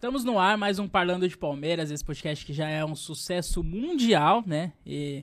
[0.00, 3.62] Estamos no ar, mais um Parlando de Palmeiras, esse podcast que já é um sucesso
[3.62, 4.72] mundial, né?
[4.86, 5.22] E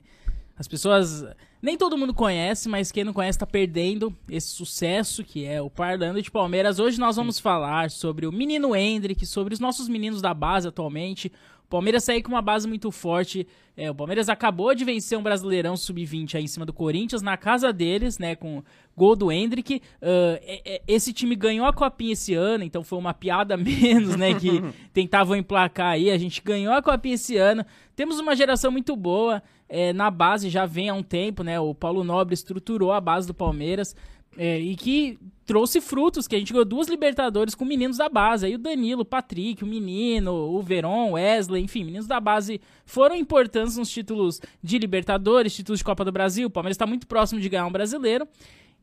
[0.56, 1.26] as pessoas.
[1.60, 5.68] Nem todo mundo conhece, mas quem não conhece está perdendo esse sucesso que é o
[5.68, 6.78] Parlando de Palmeiras.
[6.78, 11.32] Hoje nós vamos falar sobre o menino Hendrick, sobre os nossos meninos da base atualmente.
[11.68, 13.46] O Palmeiras saiu com uma base muito forte.
[13.76, 17.36] É, o Palmeiras acabou de vencer um Brasileirão Sub-20 aí em cima do Corinthians, na
[17.36, 18.34] casa deles, né?
[18.34, 18.62] Com
[18.96, 19.82] gol do Hendrick.
[20.00, 24.32] Uh, esse time ganhou a copinha esse ano, então foi uma piada menos, né?
[24.32, 24.62] Que
[24.94, 26.10] tentavam emplacar aí.
[26.10, 27.62] A gente ganhou a copinha esse ano.
[27.94, 29.42] Temos uma geração muito boa.
[29.68, 31.60] É, na base já vem há um tempo, né?
[31.60, 33.94] O Paulo Nobre estruturou a base do Palmeiras.
[34.40, 38.46] É, e que trouxe frutos, que a gente ganhou duas Libertadores com meninos da base.
[38.46, 42.60] Aí o Danilo, o Patrick, o menino, o Veron, o Wesley, enfim, meninos da base
[42.86, 46.46] foram importantes nos títulos de Libertadores, títulos de Copa do Brasil.
[46.46, 48.28] O Palmeiras está muito próximo de ganhar um brasileiro.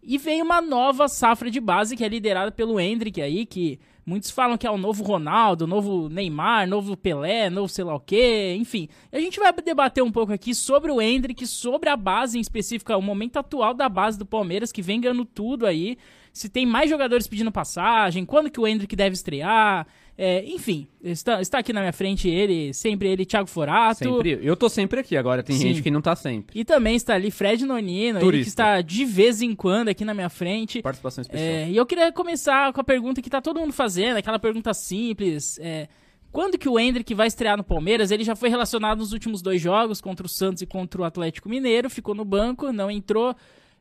[0.04, 4.30] E vem uma nova safra de base que é liderada pelo Hendrick aí, que muitos
[4.30, 8.56] falam que é o novo Ronaldo, novo Neymar, novo Pelé, novo sei lá o quê,
[8.58, 8.88] enfim.
[9.12, 12.94] A gente vai debater um pouco aqui sobre o Hendrick, sobre a base em específico,
[12.94, 15.98] o momento atual da base do Palmeiras, que vem ganhando tudo aí
[16.36, 19.88] se tem mais jogadores pedindo passagem, quando que o Hendrick deve estrear.
[20.18, 24.04] É, enfim, está, está aqui na minha frente ele, sempre ele, Thiago Forato.
[24.04, 24.40] Sempre.
[24.42, 25.70] Eu tô sempre aqui, agora tem Sim.
[25.70, 26.60] gente que não tá sempre.
[26.60, 30.14] E também está ali Fred Nonino, ele que está de vez em quando aqui na
[30.14, 30.82] minha frente.
[30.82, 31.50] Participação especial.
[31.50, 34.74] É, e eu queria começar com a pergunta que tá todo mundo fazendo, aquela pergunta
[34.74, 35.58] simples.
[35.60, 35.88] É,
[36.34, 38.12] quando que o Hendrick vai estrear no Palmeiras?
[38.12, 41.48] Ele já foi relacionado nos últimos dois jogos, contra o Santos e contra o Atlético
[41.48, 43.34] Mineiro, ficou no banco, não entrou.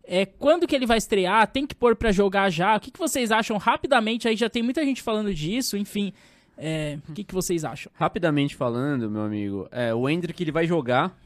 [0.07, 1.47] É, quando que ele vai estrear?
[1.47, 2.77] Tem que pôr para jogar já?
[2.77, 4.29] O que, que vocês acham rapidamente?
[4.29, 6.13] Aí já tem muita gente falando disso, enfim.
[6.57, 7.91] É, o que, que vocês acham?
[7.95, 11.17] Rapidamente falando, meu amigo, é, o Hendrick ele vai jogar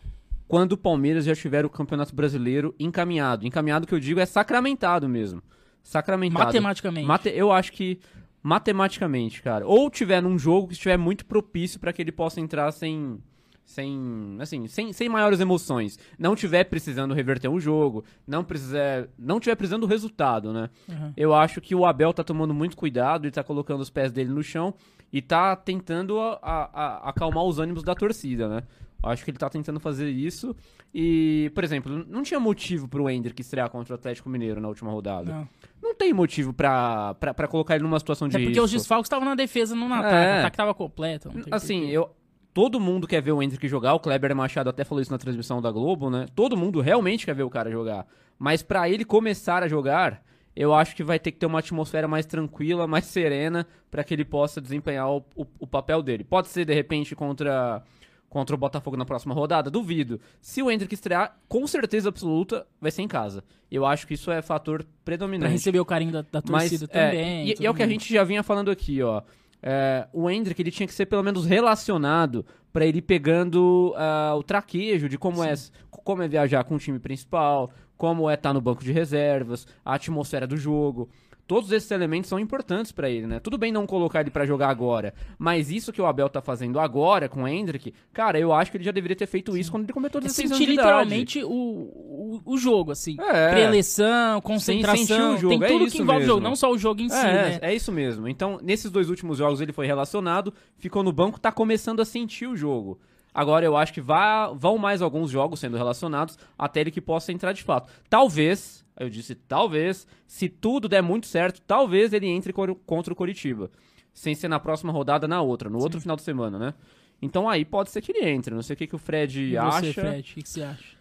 [0.46, 3.46] quando o Palmeiras já tiver o Campeonato Brasileiro encaminhado.
[3.46, 5.42] Encaminhado que eu digo é sacramentado mesmo.
[5.82, 6.44] Sacramentado.
[6.44, 7.06] Matematicamente.
[7.06, 7.98] Mate, eu acho que
[8.42, 9.66] matematicamente, cara.
[9.66, 13.18] Ou tiver num jogo que estiver muito propício para que ele possa entrar sem
[13.68, 19.38] sem, assim, sem, sem maiores emoções, não tiver precisando reverter um jogo, não precisar, não
[19.38, 20.70] tiver precisando do resultado, né?
[20.88, 21.12] Uhum.
[21.14, 24.30] Eu acho que o Abel tá tomando muito cuidado e tá colocando os pés dele
[24.30, 24.72] no chão
[25.12, 28.62] e tá tentando a, a, a acalmar os ânimos da torcida, né?
[29.02, 30.56] Acho que ele tá tentando fazer isso.
[30.92, 34.90] E, por exemplo, não tinha motivo pro Hendrick estrear contra o Atlético Mineiro na última
[34.90, 35.30] rodada.
[35.30, 35.48] Não,
[35.82, 38.64] não tem motivo pra, pra, pra colocar ele numa situação de É porque risco.
[38.64, 40.14] os desfalques estavam na defesa, não na ataque.
[40.16, 40.34] É.
[40.36, 41.30] O ataque tava completo.
[41.50, 42.10] Assim, eu,
[42.58, 43.94] todo mundo quer ver o Hendrick jogar.
[43.94, 46.26] O Kleber Machado até falou isso na transmissão da Globo, né?
[46.34, 48.04] Todo mundo realmente quer ver o cara jogar.
[48.36, 50.24] Mas para ele começar a jogar,
[50.56, 54.12] eu acho que vai ter que ter uma atmosfera mais tranquila, mais serena, para que
[54.12, 56.24] ele possa desempenhar o, o, o, papel dele.
[56.24, 57.80] Pode ser, de repente, contra,
[58.28, 59.70] contra o Botafogo na próxima rodada?
[59.70, 60.20] Duvido.
[60.40, 63.44] Se o Hendrick estrear, com certeza absoluta, vai ser em casa.
[63.70, 65.42] Eu acho que isso é fator predominante.
[65.42, 67.20] Pra receber o carinho da, da torcida Mas, é, também.
[67.20, 69.22] É, e, e é o que a gente já vinha falando aqui, ó.
[69.62, 74.42] É, o Hendrick ele tinha que ser pelo menos relacionado para ele pegando uh, o
[74.42, 75.54] traquejo de como é,
[75.90, 79.66] como é viajar com o time principal, como é estar tá no banco de reservas,
[79.84, 81.08] a atmosfera do jogo.
[81.48, 83.40] Todos esses elementos são importantes para ele, né?
[83.40, 86.78] Tudo bem não colocar ele para jogar agora, mas isso que o Abel tá fazendo
[86.78, 89.72] agora com o Hendrick, cara, eu acho que ele já deveria ter feito isso Sim.
[89.72, 93.16] quando ele começou 16 é anos de literalmente o, o, o, jogo, assim.
[93.18, 93.48] É.
[93.48, 95.58] Pré-eleição, concentração, o jogo.
[95.58, 96.32] tem é tudo é que envolve mesmo.
[96.32, 97.58] o jogo, não só o jogo em é, si, né?
[97.62, 98.28] É isso mesmo.
[98.28, 102.46] Então, nesses dois últimos jogos ele foi relacionado, ficou no banco, tá começando a sentir
[102.46, 103.00] o jogo.
[103.38, 107.30] Agora eu acho que vá, vão mais alguns jogos sendo relacionados até ele que possa
[107.30, 107.88] entrar de fato.
[108.10, 113.70] Talvez, eu disse talvez, se tudo der muito certo, talvez ele entre contra o Coritiba.
[114.12, 115.84] Sem ser na próxima rodada, na outra, no Sim.
[115.84, 116.74] outro final de semana, né?
[117.22, 118.52] Então aí pode ser que ele entre.
[118.52, 119.82] Não sei o que, que o Fred e acha.
[119.82, 120.96] Você, Fred, o que, que você acha?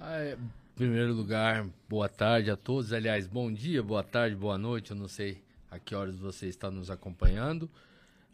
[0.00, 2.92] Ah, é, em primeiro lugar, boa tarde a todos.
[2.92, 4.92] Aliás, bom dia, boa tarde, boa noite.
[4.92, 7.68] Eu não sei a que horas você está nos acompanhando.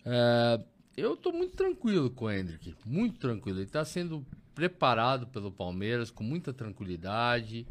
[0.04, 0.60] É,
[0.96, 3.58] eu estou muito tranquilo com o Hendrick, muito tranquilo.
[3.58, 4.24] Ele está sendo
[4.54, 7.66] preparado pelo Palmeiras com muita tranquilidade,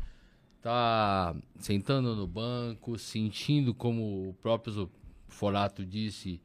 [0.58, 4.90] está sentando no banco, sentindo como o próprio
[5.28, 6.40] Forato disse,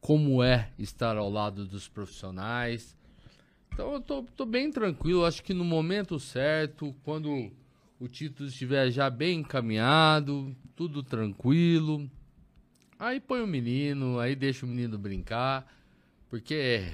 [0.00, 2.96] como é estar ao lado dos profissionais.
[3.72, 7.50] Então eu tô, tô bem tranquilo, acho que no momento certo, quando
[8.00, 12.10] o título estiver já bem encaminhado, tudo tranquilo,
[12.98, 15.70] aí põe o menino, aí deixa o menino brincar.
[16.28, 16.84] Porque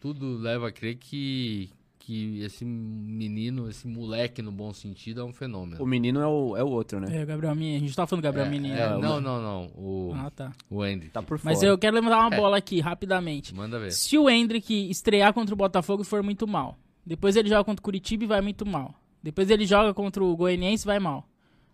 [0.00, 5.32] tudo leva a crer que, que esse menino, esse moleque no bom sentido é um
[5.32, 5.82] fenômeno.
[5.82, 7.06] O menino é o, é o outro, né?
[7.16, 7.76] É, o Gabriel Menino.
[7.76, 8.74] A gente tá falando do Gabriel é, Menino.
[8.74, 9.66] É, não, não, não.
[9.76, 10.52] O, ah, tá.
[10.68, 11.12] O Hendrick.
[11.12, 11.54] Tá por fora.
[11.54, 12.38] Mas eu quero levantar uma é.
[12.38, 13.54] bola aqui, rapidamente.
[13.54, 13.92] Manda ver.
[13.92, 17.80] Se o Hendrick estrear contra o Botafogo e for muito mal, depois ele joga contra
[17.80, 18.94] o Curitiba e vai muito mal.
[19.22, 21.28] Depois ele joga contra o Goianiense e vai mal.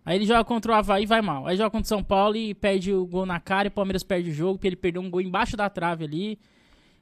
[0.05, 1.45] Aí ele joga contra o Havaí e vai mal.
[1.47, 4.03] Aí joga contra o São Paulo e perde o gol na cara e o Palmeiras
[4.03, 6.39] perde o jogo, porque ele perdeu um gol embaixo da trave ali.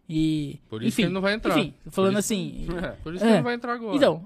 [0.09, 1.57] E, Por isso enfim, que ele não vai entrar.
[1.57, 2.67] Enfim, falando Por isso- assim,
[3.03, 3.31] Por isso que É.
[3.33, 3.95] ele não vai entrar agora.
[3.95, 4.25] Então,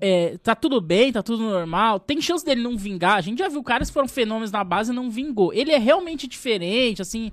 [0.00, 1.98] é, tá tudo bem, tá tudo normal.
[1.98, 3.16] Tem chance dele não vingar.
[3.16, 5.52] A gente já viu caras que foram fenômenos na base e não vingou.
[5.52, 7.32] Ele é realmente diferente, assim.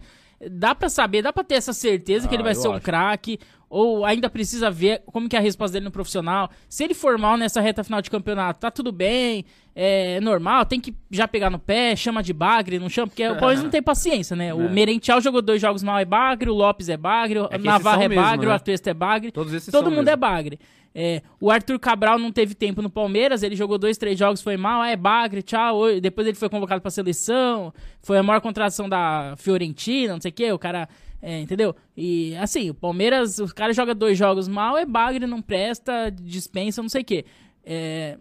[0.52, 2.74] Dá pra saber, dá pra ter essa certeza que Ah, ele vai eu ser um
[2.74, 2.82] acho.
[2.82, 3.40] craque.
[3.68, 6.50] Ou ainda precisa ver como que é a resposta dele no profissional.
[6.70, 9.44] Se ele for mal nessa reta final de campeonato, tá tudo bem,
[9.76, 13.36] é normal, tem que já pegar no pé, chama de bagre, não chama, porque o
[13.38, 14.54] Palmeiras não tem paciência, né?
[14.54, 14.70] O É.
[14.70, 17.66] Merentiel jogou dois jogos mal é bagre, o Lopes é bagre, o É que esses
[17.66, 18.54] Navarro são é mesmo, bagre, o né?
[18.54, 19.32] Artesta é bagre.
[19.32, 20.10] Todos esses Todo mundo mesmo.
[20.12, 20.60] é bagre.
[20.98, 24.56] É, o Arthur Cabral não teve tempo no Palmeiras, ele jogou dois, três jogos, foi
[24.56, 25.76] mal, é bagre, tchau.
[25.76, 26.00] oi.
[26.00, 30.34] Depois ele foi convocado pra seleção, foi a maior contratação da Fiorentina, não sei o
[30.34, 30.88] que, o cara,
[31.22, 31.76] é, entendeu?
[31.98, 36.82] E assim, o Palmeiras, o cara joga dois jogos mal, é bagre, não presta, dispensa,
[36.82, 37.26] não sei o que.
[37.66, 38.18] É,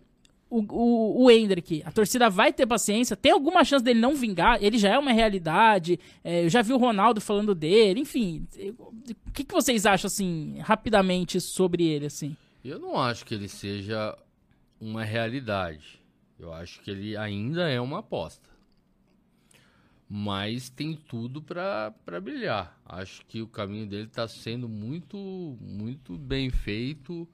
[0.51, 4.59] o, o, o Hendrick, a torcida vai ter paciência, tem alguma chance dele não vingar,
[4.61, 8.47] ele já é uma realidade, é, eu já vi o Ronaldo falando dele, enfim.
[9.29, 12.37] O que, que vocês acham, assim, rapidamente sobre ele, assim?
[12.65, 14.17] Eu não acho que ele seja
[14.81, 16.03] uma realidade.
[16.39, 18.49] Eu acho que ele ainda é uma aposta.
[20.09, 22.79] Mas tem tudo pra pra brilhar.
[22.85, 27.29] Acho que o caminho dele tá sendo muito, muito bem feito.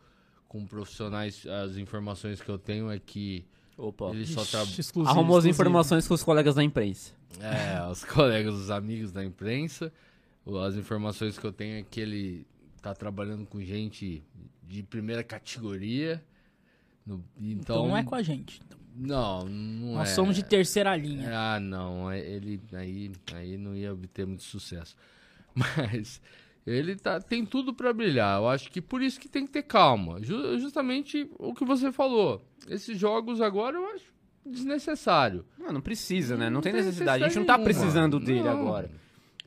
[0.48, 3.44] Com profissionais, as informações que eu tenho é que
[3.76, 4.06] Opa.
[4.10, 4.80] ele só trabalha.
[4.80, 5.50] Exclusivo, Arrumou as exclusivo.
[5.62, 7.12] informações com os colegas da imprensa.
[7.40, 9.92] É, os colegas, os amigos da imprensa.
[10.66, 12.46] As informações que eu tenho é que ele
[12.82, 14.24] tá trabalhando com gente
[14.70, 16.22] de primeira categoria.
[17.04, 18.60] No- então, Então não é com a gente.
[18.94, 20.14] Não, não Nós é.
[20.14, 21.30] somos de terceira linha.
[21.32, 24.94] Ah, não, é- ele aí, aí não ia obter muito sucesso.
[25.54, 26.20] Mas
[26.66, 28.38] ele tá, tem tudo pra brilhar.
[28.38, 30.22] Eu acho que por isso que tem que ter calma.
[30.22, 32.40] Ju- justamente o que você falou.
[32.68, 34.04] Esses jogos agora eu acho
[34.46, 35.44] desnecessário.
[35.58, 36.44] Não, não precisa, né?
[36.46, 37.24] Não, Não tem tem necessidade.
[37.24, 38.42] A gente não tá necessidade precisando nenhuma.
[38.44, 38.60] dele Não.
[38.68, 38.90] agora.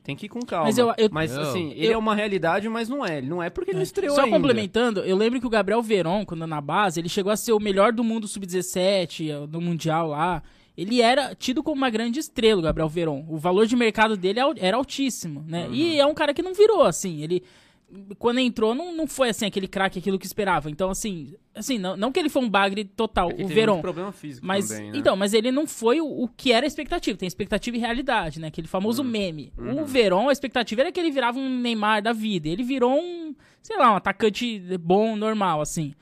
[0.04, 0.66] Tem que ir com calma.
[0.66, 3.18] Mas eu- eu- Mas, assim, ele Eu- é uma realidade, mas não é.
[3.18, 4.36] Ele não é porque ele não estreou Só ainda.
[4.36, 7.58] complementando, eu lembro que o Gabriel Veron, quando na base, ele chegou a ser o
[7.58, 10.42] melhor do mundo sub-17, eh, no Mundial lá.
[10.76, 13.24] Ele era tido como uma grande estrela, o Gabriel Veron.
[13.28, 15.68] O valor de mercado dele é era altíssimo, né?
[15.68, 15.74] Uhum.
[15.74, 17.22] E é um cara que não virou, assim.
[17.22, 17.42] Ele,
[18.18, 20.70] quando entrou, não, não foi assim, aquele craque, aquilo que esperava.
[20.70, 24.12] Então, assim, assim não, não que ele foi um bagre total, É o muito problema
[24.12, 24.98] físico Mas, também, né?
[24.98, 27.16] então, mas ele não foi o, o que era a expectativa.
[27.16, 28.48] Tem expectativa e realidade, né?
[28.48, 29.08] Aquele famoso Uhum.
[29.08, 29.52] meme.
[29.56, 32.48] O Verón, a expectativa era que ele virava um Neymar da vida.
[32.48, 35.94] Ele virou um, sei lá, um atacante bom, normal, assim.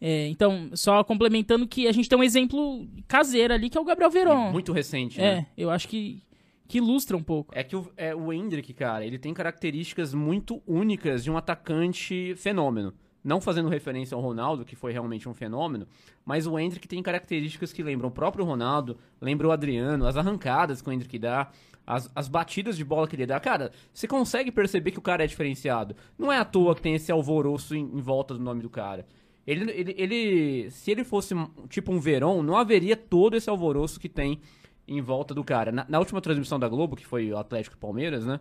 [0.00, 3.84] É, então, só complementando que a gente tem um exemplo caseiro ali, que é o
[3.84, 4.52] Gabriel Verón.
[4.52, 5.26] Muito recente, né?
[5.26, 6.22] É, eu acho que,
[6.68, 7.52] que ilustra um pouco.
[7.56, 12.34] É que o, é, o Hendrick, cara, ele tem características muito únicas de um atacante
[12.36, 12.92] fenômeno.
[13.24, 15.88] Não fazendo referência ao Ronaldo, que foi realmente um fenômeno,
[16.24, 20.80] mas o Hendrick tem características que lembram o próprio Ronaldo, lembra o Adriano, as arrancadas
[20.80, 21.50] que o Hendrick dá,
[21.86, 23.40] as, as batidas de bola que ele dá.
[23.40, 25.96] Cara, você consegue perceber que o cara é diferenciado.
[26.16, 29.06] Não é à toa que tem esse alvoroço em, em volta do nome do cara.
[29.46, 31.34] Ele, ele, ele, se ele fosse
[31.70, 34.40] tipo um Verón, não haveria todo esse alvoroço que tem
[34.88, 35.70] em volta do cara.
[35.70, 38.40] Na, na última transmissão da Globo, que foi o Atlético e Palmeiras, né?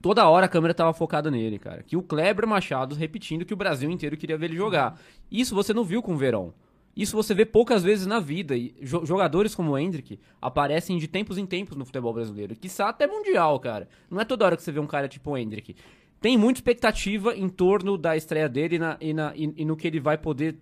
[0.00, 1.82] Toda hora a câmera tava focada nele, cara.
[1.82, 4.98] Que o Kleber Machado repetindo que o Brasil inteiro queria ver ele jogar.
[5.30, 6.50] Isso você não viu com o Verón.
[6.96, 8.56] Isso você vê poucas vezes na vida.
[8.56, 12.54] E jo- jogadores como o Hendrick aparecem de tempos em tempos no futebol brasileiro.
[12.54, 13.88] Quiçá até mundial, cara.
[14.08, 15.74] Não é toda hora que você vê um cara tipo o Hendrick.
[16.20, 19.76] Tem muita expectativa em torno da estreia dele e, na- e na- e- e no
[19.76, 20.56] que ele vai poder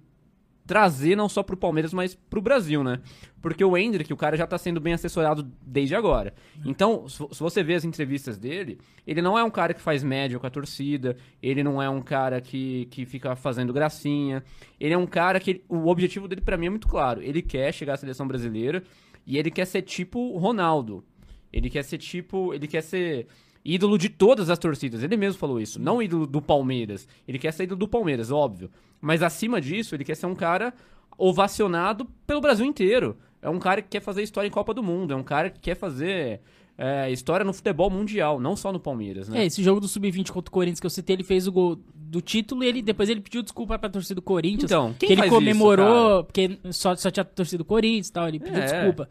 [0.66, 3.00] trazer não só pro Palmeiras, mas pro Brasil, né?
[3.40, 6.34] Porque o Hendrick, o cara já tá sendo bem assessorado desde agora.
[6.64, 10.38] Então, se você vê as entrevistas dele, ele não é um cara que faz média
[10.38, 14.42] com a torcida, ele não é um cara que, que fica fazendo gracinha,
[14.80, 17.72] ele é um cara que, o objetivo dele pra mim é muito claro, ele quer
[17.72, 18.82] chegar à seleção brasileira
[19.24, 21.04] e ele quer ser tipo Ronaldo.
[21.52, 23.28] Ele quer ser tipo, ele quer ser
[23.74, 25.02] ídolo de todas as torcidas.
[25.02, 25.80] Ele mesmo falou isso.
[25.80, 27.08] Não ídolo do Palmeiras.
[27.26, 28.70] Ele quer ser ídolo do Palmeiras, óbvio.
[29.00, 30.72] Mas acima disso, ele quer ser um cara
[31.18, 33.16] ovacionado pelo Brasil inteiro.
[33.42, 35.12] É um cara que quer fazer história em Copa do Mundo.
[35.12, 36.40] É um cara que quer fazer
[36.78, 39.42] é, história no futebol mundial, não só no Palmeiras, né?
[39.42, 41.78] É, esse jogo do Sub-20 contra o Corinthians que eu citei, ele fez o gol
[41.94, 44.70] do título e ele, depois ele pediu desculpa pra torcida do Corinthians.
[44.70, 46.24] Então, quem que ele isso, comemorou, cara?
[46.24, 48.64] porque só, só tinha torcida do Corinthians e tal, ele pediu É.
[48.66, 49.08] desculpa.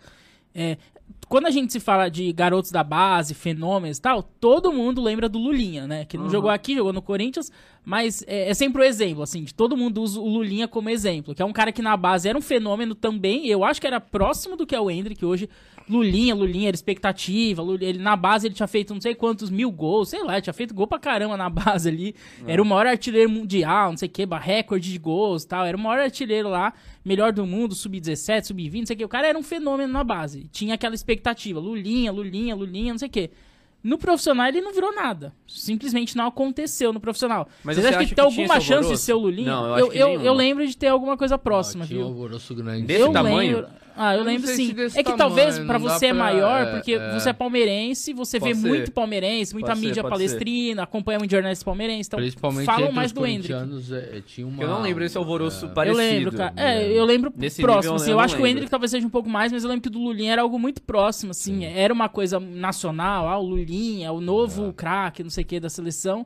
[0.53, 0.77] É,
[1.27, 5.27] quando a gente se fala de garotos da base, fenômenos e tal, todo mundo lembra
[5.27, 6.05] do Lulinha, né?
[6.05, 6.29] Que não Uhum.
[6.31, 7.51] jogou aqui, jogou no Corinthians,
[7.83, 11.33] mas é, é sempre o exemplo, assim, de todo mundo usa o Lulinha como exemplo,
[11.33, 13.99] que é um cara que na base era um fenômeno também, eu acho que era
[13.99, 15.49] próximo do que é o Hendrick hoje.
[15.87, 19.69] Lulinha, Lulinha era expectativa, Lulinha, ele, na base ele tinha feito não sei quantos mil
[19.71, 22.15] gols, sei lá, ele tinha feito gol pra caramba na base ali.
[22.47, 25.63] Era o maior artilheiro mundial, não sei o que, recorde de gols e tal.
[25.63, 29.05] Era o maior artilheiro lá, melhor do mundo, sub-17, sub-20, não sei o que.
[29.05, 30.47] O cara era um fenômeno na base.
[30.51, 33.29] Tinha aquela expectativa, Lulinha, Lulinha, Lulinha, não sei o que.
[33.83, 35.31] No profissional ele não virou nada.
[35.47, 37.47] Simplesmente não aconteceu no profissional.
[37.63, 39.51] Mas Vocês você acham acha que tem que tinha alguma chance de ser o Lulinha?
[39.51, 42.11] Não, eu eu, eu, eu lembro de ter alguma coisa próxima, Ah, tinha um viu?
[42.13, 42.87] alvoroço grande.
[42.87, 43.57] Desse eu tamanho?
[43.57, 43.71] lembro.
[43.97, 44.71] Ah, eu Eu lembro sim.
[44.71, 47.13] É que tamanho, talvez dá você é pra- maior, é, porque é.
[47.13, 48.67] você é palmeirense, você Pode vê ser.
[48.67, 52.91] muito palmeirense, muita Pode ser, mídia pode palestrina, acompanha muito jornalistas palmeirenses, então Principalmente falam
[52.91, 53.53] mais do Hendrick.
[53.53, 54.61] é, é, tinha uma...
[54.61, 55.97] Eu não lembro esse alvoroço é, Eu parecido.
[55.97, 56.51] lembro, cara.
[56.55, 56.83] né?
[56.83, 58.11] É, eu lembro Nesse próximo, nível assim.
[58.11, 58.57] eu Eu acho que o lembro.
[58.57, 60.59] Hendrick talvez seja um pouco mais, mas eu lembro que o do Lulinha era algo
[60.59, 61.63] muito próximo, assim.
[61.65, 65.69] Era uma coisa nacional, ah, o Lulinha, o novo craque, não sei o que, da
[65.69, 66.25] seleção.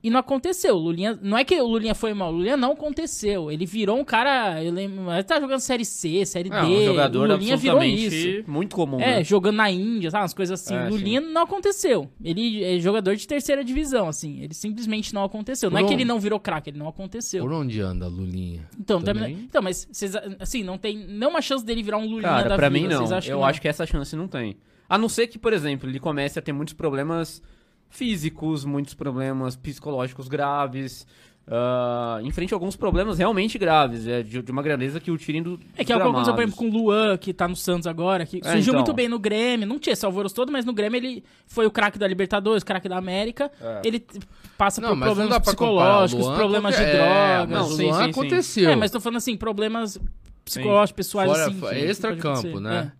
[0.00, 0.76] E não aconteceu.
[0.76, 3.50] O Lulinha, não é que o Lulinha foi mal, o Lulinha não aconteceu.
[3.50, 6.66] Ele virou um cara, eu lembro, ele tá jogando Série C, Série É, D.
[6.66, 8.44] um jogador o Lulinha virou isso.
[8.48, 9.00] muito comum.
[9.00, 9.24] É, né?
[9.24, 10.22] jogando na Índia, sabe?
[10.22, 10.74] Umas coisas assim.
[10.74, 12.08] É, o Lulinha não aconteceu.
[12.22, 14.40] Ele é jogador de terceira divisão, assim.
[14.40, 15.68] Ele simplesmente não aconteceu.
[15.68, 16.02] Não é Por que onde?
[16.04, 17.42] ele não virou craque, ele não aconteceu.
[17.42, 18.68] Por onde anda a Lulinha?
[18.78, 19.22] Então, Também?
[19.32, 22.56] também- então, mas vocês, assim, não tem nenhuma chance dele virar um Lulinha Cara, da
[22.56, 22.80] pra vida.
[22.80, 23.04] mim não.
[23.12, 23.44] Eu que não?
[23.44, 24.56] acho que essa chance não tem.
[24.88, 27.42] A não ser que, por exemplo, ele comece a ter muitos problemas
[27.90, 31.06] físicos, muitos problemas psicológicos graves.
[31.50, 35.58] ah, enfrente alguns problemas realmente graves, é, de, de uma grandeza que o tirem do.
[35.76, 37.86] É que é o que aconteceu, por exemplo, com o Luan, que tá no Santos
[37.86, 38.74] agora, que É, surgiu então.
[38.74, 39.66] muito bem no Grêmio.
[39.66, 42.86] Não tinha esse alvoroço todo, mas no Grêmio ele foi o craque da Libertadores, craque
[42.88, 43.50] da América.
[43.60, 43.80] É.
[43.84, 44.04] Ele
[44.58, 47.48] passa Não, por problemas psicológicos, Luan problemas de é, drogas.
[47.48, 48.10] mas Não, sim, Luan sim, sim.
[48.10, 48.70] aconteceu.
[48.70, 49.98] É, mas tô falando assim, problemas
[50.44, 51.54] psicológicos, pessoais, Fora, assim.
[51.54, 52.60] que- pode acontecer.
[52.60, 52.92] né?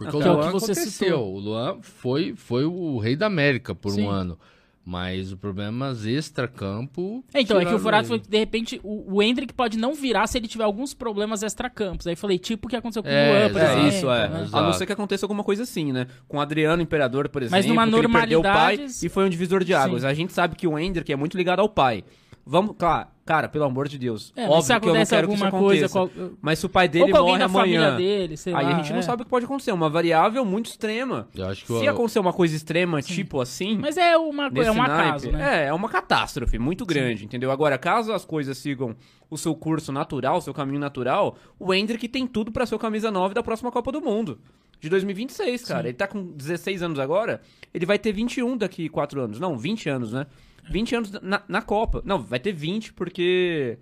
[0.00, 0.04] É.
[0.04, 0.90] Porque Que o é Luan que você aconteceu.
[1.08, 1.34] citou.
[1.34, 4.04] O Luan foi, foi o rei da América por Sim.
[4.04, 4.38] um ano.
[4.84, 7.22] Mas o problemas extra-campo.
[7.34, 9.92] É, então, é que o Furato falou que de repente o, o Hendrick pode não
[9.94, 12.06] virar se ele tiver alguns problemas extra-campos.
[12.06, 13.88] Aí eu falei, tipo o que aconteceu com É, o Luan, por é, É, exemplo.
[13.88, 14.28] isso, é.
[14.30, 14.48] né?
[14.50, 16.06] A não ser que aconteça alguma coisa assim, né?
[16.26, 19.26] Com o Adriano Imperador, por exemplo, Mas numa que ele perdeu o pai e foi
[19.26, 20.02] um divisor de águas.
[20.02, 20.08] Sim.
[20.08, 22.02] A gente sabe que o Hendrick é muito ligado ao pai.
[22.46, 24.32] Vamos, claro, cara, pelo amor de Deus.
[24.34, 26.28] É, mas se Óbvio que eu não acontece quero que isso alguma coisa aconteça.
[26.30, 29.00] com, Mas se o pai dele morre amanhã, dele, sei aí lá, a gente não
[29.00, 29.02] é.
[29.02, 29.70] sabe o que pode acontecer.
[29.70, 31.28] Uma variável muito extrema.
[31.34, 34.68] Eu acho que Se o, acontecer uma coisa extrema, tipo assim, Mas é uma nesse
[34.68, 35.64] é um acaso, né?
[35.64, 37.50] É, é uma catástrofe muito grande, entendeu?
[37.50, 38.96] Agora, caso as coisas sigam
[39.28, 42.78] o seu curso natural, o seu caminho natural, o Hendrick tem tudo pra ser o
[42.78, 44.38] camisa 9 da próxima Copa do Mundo.
[44.80, 45.88] De 2026, cara.
[45.88, 47.42] Ele tá com 16 anos agora,
[47.74, 49.38] ele vai ter 21 daqui 4 anos.
[49.38, 50.26] Não, 20 anos, né?
[50.70, 52.02] 20 anos na, na Copa.
[52.04, 53.78] Não, vai ter 20 porque...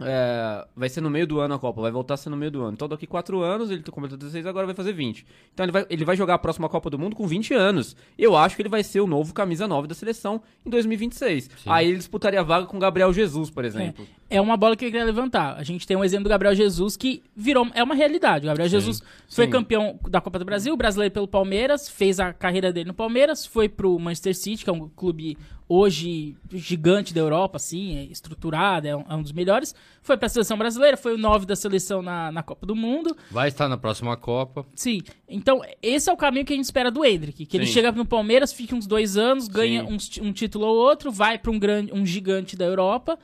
[0.00, 2.50] é, vai ser no meio do ano a Copa, vai voltar a ser no meio
[2.50, 2.72] do ano.
[2.74, 5.26] Então daqui 4 anos, ele completou 16, agora vai fazer 20.
[5.54, 7.96] Então ele vai, ele vai jogar a próxima Copa do Mundo com 20 anos.
[8.18, 11.50] Eu acho que ele vai ser o novo camisa 9 da seleção em 2026.
[11.64, 14.06] Aí ele disputaria a vaga com o Gabriel Jesus, por exemplo.
[14.28, 15.54] É uma bola que eu queria levantar.
[15.56, 17.68] A gente tem um exemplo do Gabriel Jesus que virou.
[17.74, 18.44] É uma realidade.
[18.44, 19.00] O Gabriel Jesus
[19.30, 19.50] foi sim.
[19.50, 23.68] campeão da Copa do Brasil, brasileiro pelo Palmeiras, fez a carreira dele no Palmeiras, foi
[23.68, 25.38] pro Manchester City, que é um clube
[25.68, 29.74] hoje gigante da Europa, assim, é estruturado, é um, é um dos melhores.
[30.00, 33.16] Foi pra seleção brasileira, foi o 9 da seleção na, na Copa do Mundo.
[33.30, 34.64] Vai estar na próxima Copa.
[34.74, 35.02] Sim.
[35.28, 37.44] Então, esse é o caminho que a gente espera do Hendrick.
[37.46, 37.72] Que ele Sim.
[37.72, 41.50] chega no Palmeiras, fica uns dois anos, ganha ti- um título ou outro, vai pra
[41.50, 43.18] um, grande, um gigante da Europa,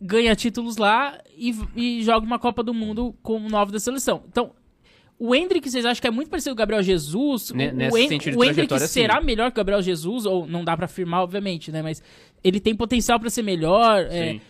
[0.00, 4.24] ganha títulos lá e, e joga uma Copa do Mundo como nove da seleção.
[4.28, 4.50] Então,
[5.24, 7.50] o Hendrick, vocês acham que é muito parecido com o Gabriel Jesus?
[7.50, 8.86] O, nesse o, Hen- sentido o Hendrick sim.
[8.88, 10.26] será melhor que o Gabriel Jesus?
[10.26, 11.80] Ou não dá pra afirmar, obviamente, né?
[11.82, 12.02] Mas
[12.42, 14.06] ele tem potencial pra ser melhor.
[14.10, 14.36] é, Sim.
[14.36, 14.40] o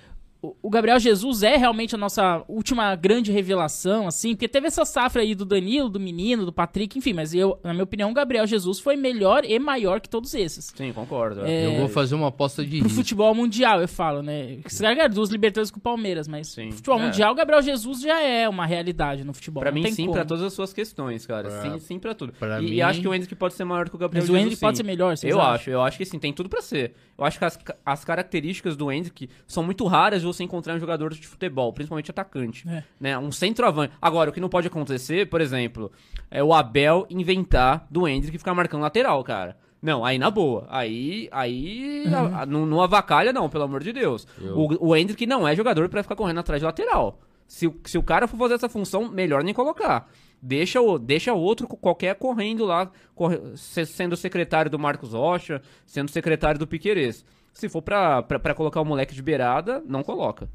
[0.61, 5.22] o Gabriel Jesus é realmente a nossa última grande revelação, assim, porque teve essa safra
[5.22, 8.46] aí do Danilo, do Menino, do Patrick, enfim, mas eu, na minha opinião, o Gabriel
[8.46, 10.72] Jesus foi melhor e maior que todos esses.
[10.75, 11.42] Sim, concordo.
[11.46, 12.96] É, Eu vou fazer uma aposta de Pro risco.
[13.02, 14.58] futebol mundial, eu falo, né?
[14.66, 16.66] Você ganha duas Libertadores com o Palmeiras, mas Sim.
[16.68, 17.02] pro futebol É.
[17.04, 19.62] mundial, o Gabriel Jesus já é uma realidade no futebol.
[19.62, 20.14] Pra mim, sim, como.
[20.16, 21.49] pra todas as suas questões, cara.
[21.49, 22.32] Pra- sim, sim, pra tudo.
[22.32, 24.28] pra e, mim- e acho que o Hendrick pode ser maior que o Gabriel Mas
[24.28, 24.82] o Jesus, Hendrick pode sim.
[24.82, 26.94] ser melhor, Eu acho, eu acho que sim, tem tudo pra ser.
[27.16, 30.80] Eu acho que as, as características do Hendrick são muito raras de você encontrar em
[30.80, 32.68] jogadores de futebol, principalmente atacante.
[32.68, 32.82] É.
[33.00, 33.18] Né?
[33.18, 33.92] Um centroavante.
[34.00, 35.90] Agora, o que não pode acontecer, por exemplo,
[36.30, 39.56] é o Abel inventar do Hendrick ficar marcando lateral, cara.
[39.80, 40.66] Não, aí na boa.
[40.70, 44.26] Aí, aí a- a- não, não avacalha não, pelo amor de Deus.
[44.40, 47.18] Eu- O, o Hendrick não é jogador pra ficar correndo atrás de lateral.
[47.48, 50.08] Se, o- se o cara for fazer essa função, melhor nem colocar.
[50.40, 56.10] Deixa o deixa outro qualquer correndo lá, corre- se- sendo secretário do Marcos Rocha, sendo
[56.10, 57.24] secretário do Piquerez.
[57.52, 58.25] Se for pra
[58.56, 60.49] colocar o moleque de beirada, não coloca.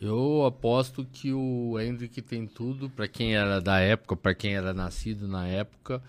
[0.00, 4.74] Eu aposto que o Hendrick tem tudo, pra quem era da época, pra quem era
[4.74, 6.02] nascido na época,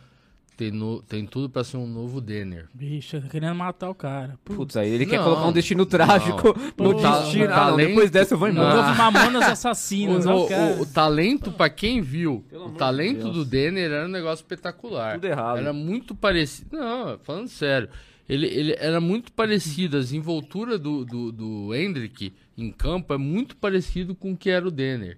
[0.57, 2.67] tem, no- tem tudo pra ser um novo Denner.
[2.74, 4.38] Bicho, tá querendo matar o cara.
[4.43, 4.57] Putz.
[4.57, 6.91] Putz, aí ele quer Não, colocar um destino trágico não.
[6.91, 7.43] no O ta- destino.
[7.45, 8.75] o Ah, não, talento- depois dessa eu vou O embora.
[8.83, 10.74] novo Mamonas Assassinas, O, ó, o- cara.
[10.75, 13.36] o- o talento, pra quem viu, o amor de talento Deus.
[13.36, 15.13] do Denner era um negócio espetacular.
[15.15, 15.57] Tudo errado.
[15.60, 16.75] Era muito parecido.
[16.75, 17.89] Não, falando sério.
[18.27, 19.98] Ele, ele era muito parecido.
[19.98, 24.68] A desenvoltura do, do, do Hendrick em campo é muito parecido com o que era
[24.68, 25.18] o Denner.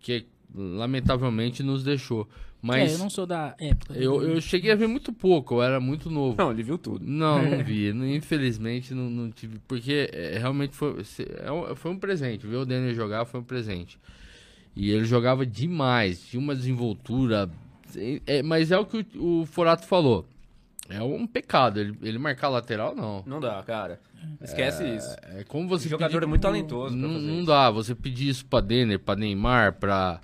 [0.00, 0.24] Que é
[0.54, 2.22] lamentavelmente nos deixou.
[2.32, 3.92] É, Mas eu não sou da época.
[3.94, 6.36] eu, eu cheguei a ver muito pouco, eu era muito novo.
[6.38, 7.04] Não, ele viu tudo.
[7.04, 7.88] Não, não vi.
[8.14, 9.58] Infelizmente não, não tive.
[9.66, 11.02] Porque é, realmente foi,
[11.44, 12.46] é um- foi um presente.
[12.46, 13.98] Ver o Daniel jogar foi um presente.
[14.76, 16.22] E ele jogava demais.
[16.28, 17.50] Tinha uma desenvoltura.
[17.96, 20.26] é- é- mas é o que o, o Forato falou.
[20.88, 21.80] É um pecado.
[21.80, 23.22] Ele, ele marcar lateral, não.
[23.26, 24.00] Não dá, cara.
[24.40, 25.16] Esquece isso.
[25.36, 27.70] É como você O jogador pedir é muito talentoso Não, não dá.
[27.70, 30.20] Você pedir isso pra Denner, pra Neymar, pra.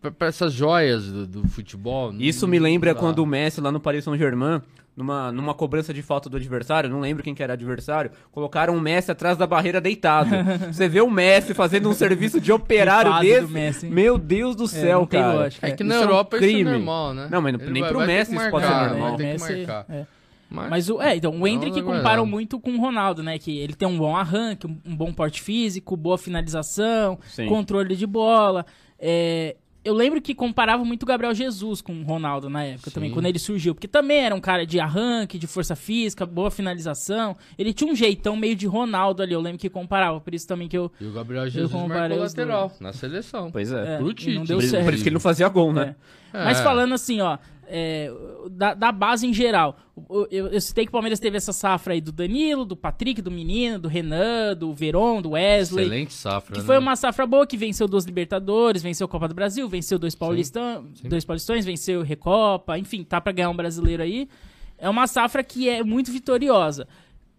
[0.00, 2.12] Pra, pra essas joias do, do futebol.
[2.12, 3.00] não- Isso me não lembra dá.
[3.00, 4.60] quando o Messi lá no Paris Saint-Germain,
[4.96, 8.80] numa, numa cobrança de falta do adversário, não lembro quem que era adversário, colocaram o
[8.80, 10.28] Messi atrás da barreira deitado.
[10.72, 13.40] Você vê o Messi fazendo um serviço de operário desse.
[13.46, 13.86] do Messi.
[13.86, 15.34] Meu Deus do céu, não tem cara.
[15.34, 15.66] lógica.
[15.66, 16.70] É que Isso na é um Europa isso é crime.
[16.70, 17.28] normal, né?
[17.30, 19.16] Não, mas Ele nem vai- pro vai Messi que isso pode ser marcar, normal.
[19.16, 19.84] que Messi- marcar.
[19.88, 20.06] é.
[20.52, 23.38] Mas, Mas o, é, então, o Hendrick é comparam muito com o Ronaldo, né?
[23.38, 27.46] Que ele tem um bom arranque, um, um bom porte físico, boa finalização, Sim.
[27.46, 28.66] controle de bola.
[28.98, 33.08] É, eu lembro que comparava muito o Gabriel Jesus com o Ronaldo na época também,
[33.10, 33.14] Sim.
[33.14, 33.74] quando ele surgiu.
[33.74, 37.36] Porque também era um cara de arranque, de força física, boa finalização.
[37.58, 40.20] Ele tinha um jeitão meio de Ronaldo ali, eu lembro que comparava.
[40.20, 40.90] Por isso também que eu...
[41.00, 43.50] E o Gabriel Jesus marcou lateral na seleção.
[43.50, 43.94] Pois é.
[43.94, 44.34] É, Pro Tite.
[44.34, 44.84] não deu Por, certo.
[44.84, 45.94] por isso que ele não fazia gol, né?
[46.32, 46.44] É.
[46.44, 46.62] Mas É.
[46.62, 47.38] falando assim, ó,
[47.70, 48.12] é,
[48.50, 51.94] da, da base em geral, o- eu, eu citei que o Palmeiras teve essa safra
[51.94, 55.84] aí do Danilo, do Patrick, do Menino, do Renan, do Veron, do Wesley.
[55.84, 56.66] Excelente safra, Que né?
[56.66, 60.14] foi uma safra boa, que venceu duas Libertadores, venceu a Copa do Brasil, venceu dois,
[60.14, 61.08] Paulistão, sim.
[61.08, 64.28] dois Paulistões, venceu Recopa, enfim, tá pra ganhar um brasileiro aí.
[64.76, 66.88] É uma safra que é muito vitoriosa.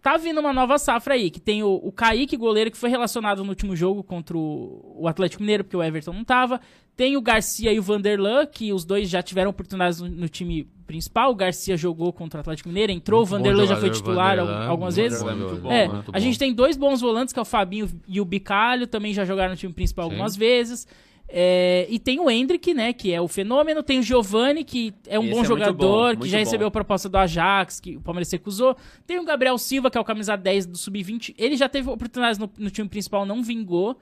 [0.02, 3.44] Tá vindo uma nova safra aí, que tem o, o Kaique, goleiro, que foi relacionado
[3.44, 6.60] no último jogo contra o, o Atlético Mineiro, porque o Everton não tava.
[6.96, 10.68] Tem o Garcia e o Vanderlan, que os dois já tiveram oportunidades no, no time
[10.88, 11.30] principal.
[11.30, 14.66] O Garcia jogou contra o Atlético Mineiro, entrou, Muito o Vanderlan já foi titular Vanderlan,
[14.66, 15.22] algumas vezes.
[15.22, 18.88] bom É, a gente tem dois bons volantes, que é o Fabinho e o Bicalho,
[18.88, 20.10] também já jogaram no time principal Sim.
[20.10, 20.84] algumas vezes.
[21.34, 23.82] É, e tem o Hendrick, né, que é o fenômeno.
[23.82, 26.44] Tem o Giovani, que é um Esse bom é jogador, bom, que já bom.
[26.44, 28.76] recebeu proposta do Ajax, que o Palmeiras recusou.
[29.06, 31.34] Tem o Gabriel Silva, que é o camisa 10 do Sub-20.
[31.38, 33.98] Ele já teve oportunidades no, no time principal, não vingou.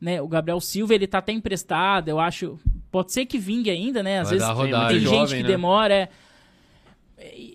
[0.00, 2.56] Né, o Gabriel Silva, ele tá até emprestado, eu acho.
[2.92, 4.20] Pode ser que vingue ainda, né?
[4.20, 5.00] Às Vai vezes dar tem rodagem.
[5.00, 5.48] gente Jovem, que né?
[5.48, 5.94] demora.
[5.94, 6.08] é.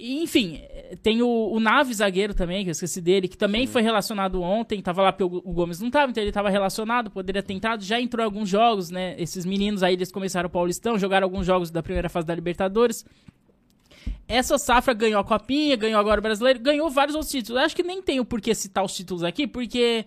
[0.01, 0.59] Enfim,
[1.01, 4.82] tem o, o Nave zagueiro também, que eu esqueci dele, que também foi relacionado ontem,
[4.82, 7.99] tava lá porque o, Gomes não tava, então ele tava relacionado, poderia ter entrado, já
[7.99, 9.15] entrou em alguns jogos, né?
[9.17, 13.06] Esses meninos aí, eles começaram o Paulistão, jogaram alguns jogos da primeira fase da Libertadores.
[14.27, 17.60] Essa safra ganhou a Copinha, ganhou agora o Brasileiro, ganhou vários outros títulos.
[17.60, 20.06] Eu acho que nem tenho por que citar os títulos aqui, porque...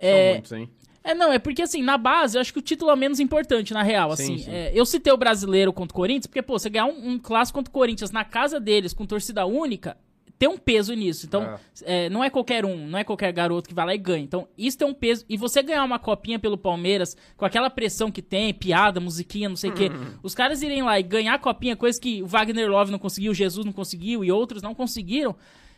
[0.00, 0.70] São É, muitos, hein?
[1.02, 3.72] é, não, é porque assim, na base, eu acho que o título é menos importante,
[3.72, 4.14] na real.
[4.16, 4.50] Sim, Assim, sim.
[4.50, 7.58] É, eu citei o brasileiro contra o Corinthians, porque, pô, você ganhar um, um clássico
[7.58, 9.96] contra o Corinthians na casa deles, com torcida única,
[10.38, 11.26] tem um peso nisso.
[11.26, 14.22] Então, é, não é qualquer um, não é qualquer garoto que vai lá e ganha.
[14.22, 15.24] Então, isso tem um peso.
[15.28, 19.56] E você ganhar uma copinha pelo Palmeiras, com aquela pressão que tem, piada, musiquinha, não
[19.56, 19.90] sei o quê.
[20.22, 23.32] Os caras irem lá e ganhar a copinha, coisa que o Wagner Love não conseguiu,
[23.32, 25.34] o Jesus não conseguiu e outros não conseguiram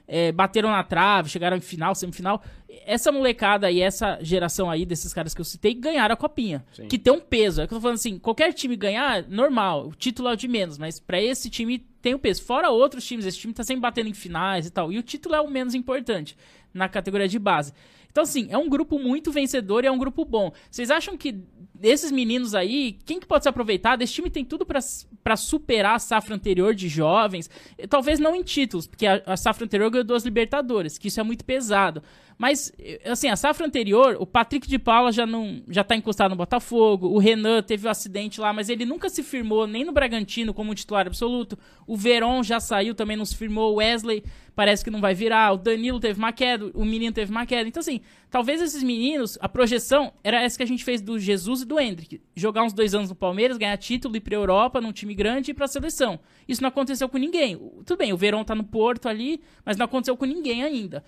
[0.08, 2.42] é, bateram na trave, chegaram em final, semifinal.
[2.86, 6.64] Essa molecada e essa geração aí desses caras que eu citei ganharam a copinha.
[6.72, 6.88] Sim.
[6.88, 7.60] Que tem um peso.
[7.60, 9.88] É que eu tô falando assim, qualquer time ganhar, normal.
[9.88, 12.42] O título é o de menos, mas pra esse time tem o peso.
[12.42, 14.90] Fora outros times, esse time tá sempre batendo em finais e tal.
[14.90, 16.36] E o título é o menos importante
[16.78, 17.72] na categoria de base.
[18.10, 20.50] Então, assim, é um grupo muito vencedor e é um grupo bom.
[20.70, 21.40] Vocês acham que
[21.74, 23.96] desses meninos aí, quem que pode se aproveitar?
[23.96, 27.48] Desse time tem tudo pra superar a safra anterior de jovens.
[27.88, 31.22] Talvez não em títulos, porque a, a safra anterior ganhou duas Libertadores, que isso é
[31.22, 32.02] muito pesado.
[32.38, 32.72] Mas,
[33.04, 37.08] assim, a safra anterior, o Patrick de Paula já não já tá encostado no Botafogo,
[37.08, 40.72] o Renan teve um acidente lá, mas ele nunca se firmou nem no Bragantino como
[40.72, 41.58] titular absoluto.
[41.84, 43.72] O Veron já saiu, também não se firmou.
[43.72, 44.22] O Wesley
[44.54, 45.52] parece que não vai virar.
[45.52, 47.68] O Danilo teve uma queda, o menino teve uma queda.
[47.68, 51.62] Então, assim, talvez esses meninos, a projeção era essa que a gente fez do Jesus
[51.62, 52.20] e do Hendrick.
[52.36, 55.52] Jogar uns dois anos no Palmeiras, ganhar título, ir pra Europa, num time grande e
[55.52, 56.20] ir pra seleção.
[56.46, 57.56] Isso não aconteceu com ninguém.
[57.56, 61.02] O- Tudo bem, o Verão tá no Porto ali, mas não aconteceu com ninguém ainda.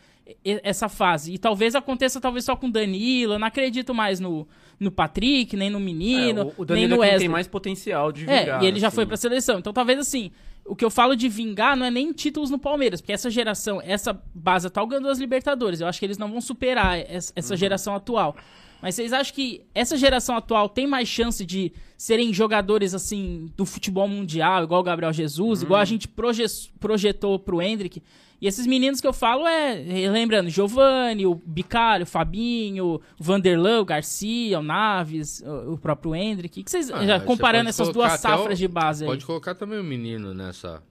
[0.45, 1.33] Essa fase.
[1.35, 3.35] E talvez aconteça talvez só com o Danilo.
[3.35, 4.47] Eu não acredito mais no,
[4.79, 7.19] no Patrick, nem no menino, É, o- o nem no é Wesley.
[7.21, 8.63] tem mais potencial de É, vingar.
[8.63, 8.95] e ele já assim.
[8.97, 9.59] foi pra seleção.
[9.59, 10.31] Então talvez assim,
[10.65, 13.81] o que eu falo de vingar não é nem títulos no Palmeiras, porque essa geração,
[13.85, 15.81] essa base atual ganhou as Libertadores.
[15.81, 18.37] Eu acho que eles não vão superar essa, essa geração atual.
[18.83, 23.67] Mas vocês acham que essa geração atual tem mais chance de serem jogadores assim do
[23.67, 28.03] futebol mundial, igual o Gabriel Jesus, igual a gente proje- projetou pro Hendrick?
[28.41, 29.75] E esses meninos que eu falo é,
[30.11, 36.15] lembrando, Giovanni, o Bicalho, o Fabinho, o Vanderlan, o Garcia, o Naves, o, o próprio
[36.15, 36.63] Hendrick.
[36.65, 39.11] Que vocês, Ah, já comparando pode essas duas safras o- de base aí.
[39.11, 40.83] Pode colocar também o menino nessa.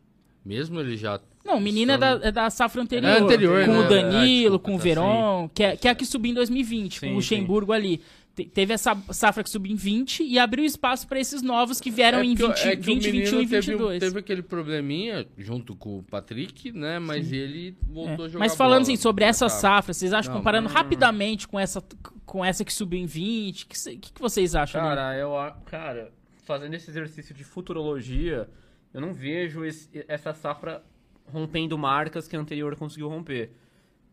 [0.45, 1.19] Mesmo ele já.
[1.43, 3.09] Não, o menino é da, é da safra anterior.
[3.09, 3.79] É anterior, com né?
[3.79, 6.31] o Danilo, Ah, desculpa, com o tá Veron, que é, que é a que subiu
[6.31, 8.01] em 2020, com Sim, o Luxemburgo ali.
[8.43, 11.91] Te- teve essa safra que subiu em 20 e abriu espaço para esses novos que
[11.91, 13.99] vieram em porque 20, é que o 20 menino 21 e teve, um- 22.
[13.99, 16.99] Teve aquele probleminha junto com o Patrick, né?
[16.99, 18.27] Mas ele voltou É.
[18.27, 19.59] a jogar Mas falando bola assim, sobre essa safra.
[19.77, 21.83] safra, vocês acham, Não, comparando não, rapidamente com essa,
[22.25, 24.81] com essa que subiu em 20, o que, que, que vocês acham?
[24.81, 24.87] né?
[24.89, 26.11] Cara, eu, a- cara,
[26.45, 28.47] fazendo esse exercício de futurologia,
[28.93, 30.83] eu não vejo esse- essa safra
[31.31, 33.51] rompendo marcas que a anterior conseguiu romper.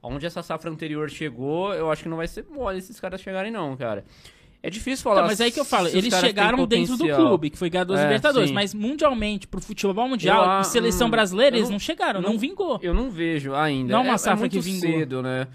[0.02, 3.50] Onde essa safra anterior chegou, eu acho que não vai ser mole esses caras chegarem,
[3.50, 4.04] não, cara.
[4.62, 5.16] É difícil falar.
[5.18, 8.00] Então, mas aí que eu falo, eles chegaram dentro do clube, que foi ganhar duas
[8.00, 8.54] É, Libertadores, sim.
[8.54, 12.20] mas mundialmente, pro futebol mundial, Eu, ah, e seleção hum, brasileira, eles não- não chegaram,
[12.20, 12.78] não, não- vingou.
[12.82, 13.92] Eu não vejo ainda.
[13.92, 14.80] Não é uma é, safra é que vingou.
[14.80, 15.46] cedo, né?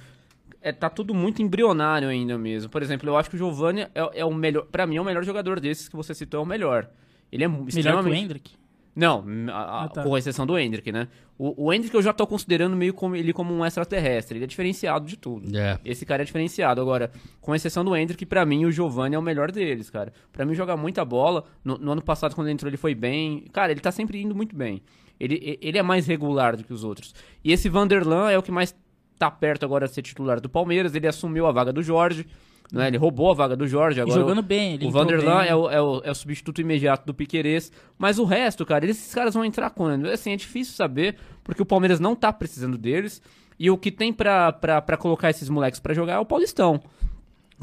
[0.62, 2.70] É, tá tudo muito embrionário ainda mesmo.
[2.70, 4.66] Por exemplo, eu acho que o Giovanni é, é o melhor.
[4.72, 6.88] Pra mim, é o melhor jogador desses que você citou, é o melhor.
[7.32, 8.14] Ele é Melhor extremamente.
[8.14, 8.52] que o Hendrick.
[8.96, 10.04] Não, a- a- Ah, tá.
[10.04, 11.08] com exceção do Hendrick, né?
[11.38, 14.38] O, o Hendrick eu já tô considerando meio como ele como um extraterrestre.
[14.38, 15.58] Ele é diferenciado de tudo.
[15.58, 15.80] É.
[15.86, 16.82] Esse cara é diferenciado.
[16.82, 20.12] Agora, com exceção do Hendrick, pra mim o Giovanni é o melhor deles, cara.
[20.32, 21.46] Pra mim joga muita bola.
[21.64, 23.46] No, no ano passado, quando ele entrou, ele foi bem.
[23.54, 24.82] Cara, ele tá sempre indo muito bem.
[25.20, 27.14] Ele, ele é mais regular do que os outros.
[27.44, 28.76] E esse Vanderlan é o que mais
[29.18, 30.94] tá perto agora de ser titular do Palmeiras.
[30.96, 32.26] Ele assumiu a vaga do Jorge.
[32.72, 32.88] Né?
[32.88, 34.00] Ele roubou a vaga do Jorge.
[34.00, 34.76] E Agora jogando o- bem.
[34.76, 37.72] Ele o Vanderlan é o, é, o, é o substituto imediato do Piquerez.
[37.98, 40.06] Mas o resto, cara, esses caras vão entrar quando?
[40.08, 43.22] Assim, é difícil saber, porque o Palmeiras não tá precisando deles.
[43.60, 46.82] E o que tem pra colocar esses moleques pra jogar é o Paulistão.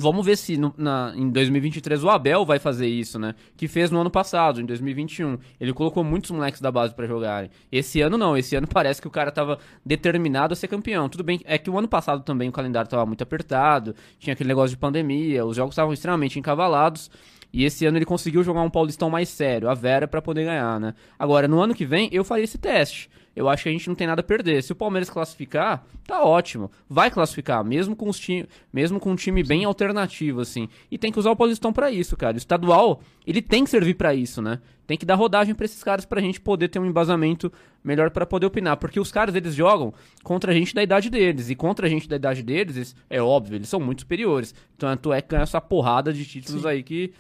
[0.01, 3.35] Vamos ver se no- na, em 2023 o Abel vai fazer isso, né?
[3.57, 5.37] Que fez no ano passado, em 2021.
[5.61, 7.51] Ele colocou muitos moleques da base pra jogarem.
[7.73, 11.09] Esse ano não, esse ano parece que o cara tava determinado a ser campeão.
[11.09, 14.49] Tudo bem, é que o ano passado também o calendário tava muito apertado, tinha aquele
[14.49, 17.11] negócio de pandemia, os jogos estavam extremamente encavalados.
[17.53, 20.79] E esse ano ele conseguiu jogar um Paulistão mais sério, a Vera, pra poder ganhar,
[20.79, 20.95] né?
[21.19, 23.11] Agora, no ano que vem, eu faria esse teste.
[23.39, 24.63] Eu acho que a gente não tem nada a perder.
[24.63, 26.71] Se o Palmeiras classificar, tá ótimo.
[26.89, 30.69] Vai classificar, mesmo com, os time, mesmo com um time bem alternativo, assim.
[30.91, 32.35] E tem que usar o Paulistão pra isso, cara.
[32.35, 34.59] O estadual, ele tem que servir pra isso, né?
[34.89, 37.53] Tem que dar rodagem pra esses caras pra gente poder ter um embasamento
[37.85, 38.77] melhor pra poder opinar.
[38.79, 41.49] Porque os caras, eles jogam contra a gente da idade deles.
[41.49, 44.55] E contra a gente da idade deles, eles- é óbvio, eles são muito superiores.
[44.77, 47.13] Tanto é que ganha essa porrada de títulos aí que,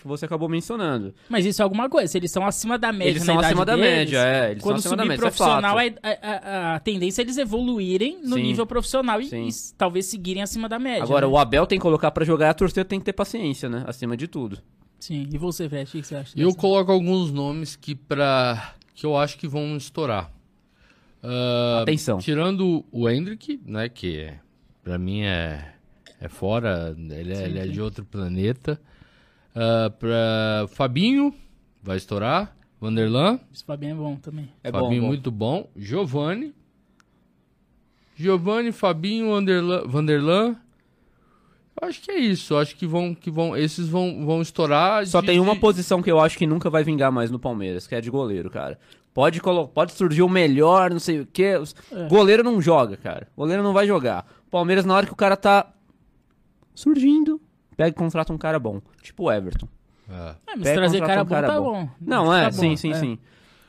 [0.00, 1.14] que você acabou mencionando.
[1.28, 2.08] Mas isso é alguma coisa.
[2.08, 4.50] Se eles são acima da média Eles na são idade acima da deles, média, é,
[4.52, 5.98] eles são quando acima da subir média, isso é profissional, fato.
[6.02, 8.42] a, a- a tendência é eles evoluírem no Sim.
[8.42, 11.02] nível profissional e, e talvez seguirem acima da média.
[11.04, 11.32] Agora, né?
[11.32, 13.84] o Abel tem que colocar pra jogar, a torcida tem que ter paciência, né?
[13.86, 14.58] Acima de tudo.
[15.00, 15.28] Sim.
[15.32, 16.32] E você, Veste, o que você acha?
[16.38, 16.58] Eu dessa?
[16.58, 20.30] coloco alguns nomes que para que eu acho que vão estourar.
[21.22, 22.18] Ah, Atenção.
[22.18, 24.38] Tirando o Hendrick, né, que é,
[24.82, 25.70] para mim é
[26.20, 28.80] é fora, ele é, ele é de outro planeta.
[29.54, 31.32] Ah, pra Fabinho
[31.82, 34.48] vai estourar, Vanderlan, Esse Fabinho é bom também.
[34.64, 35.06] É Fabinho bom, bom.
[35.06, 36.54] muito bom, Giovanni,
[38.16, 40.56] Giovanni, Fabinho, Vanderlan, Vanderlan.
[41.80, 45.04] Eu acho que é isso, eu acho que vão que vão esses vão vão estourar.
[45.06, 47.38] Só de- tem uma de- posição que eu acho que nunca vai vingar mais no
[47.38, 48.78] Palmeiras, que é de goleiro, cara.
[49.12, 51.54] Pode, colo- pode surgir o melhor, não sei o quê.
[51.92, 52.08] É.
[52.08, 53.28] Goleiro não joga, cara.
[53.36, 54.26] Goleiro não vai jogar.
[54.50, 55.72] Palmeiras, na hora que o cara tá
[56.74, 57.40] surgindo,
[57.76, 58.80] pega e contrata um cara bom.
[59.02, 59.68] Tipo o Everton.
[60.08, 60.34] Ah.
[60.46, 61.84] É, mas Pega trazer contrata cara um bom cara tá bom.
[61.84, 61.88] bom.
[62.00, 62.94] Não, Tá é, bom, sim, sim, é.
[62.94, 63.18] sim.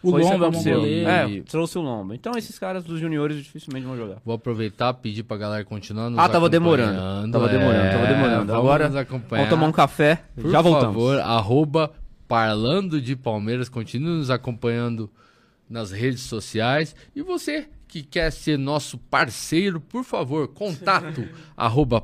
[0.04, 0.86] O Foi Lomba é um bom aconteceu.
[0.86, 2.13] É, trouxe o Lomba.
[2.13, 4.18] Então esses caras dos juniores dificilmente vão jogar.
[4.24, 7.32] Vou aproveitar e pedir pra galera continuar nos Ah, tava demorando.
[7.32, 8.54] Tava demorando, tava É, demorando.
[8.54, 8.88] Agora.
[8.89, 10.94] Vamos tomar um café, Por já voltamos.
[10.96, 11.91] favor, arroba
[12.28, 15.10] Parlando de Palmeiras, continue nos acompanhando
[15.70, 16.96] nas redes sociais.
[17.15, 22.00] E você que quer ser nosso parceiro, por favor, contato arroba